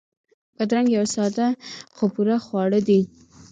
[0.55, 1.47] بادرنګ یو ساده
[1.95, 3.01] خو پوره خواړه دي.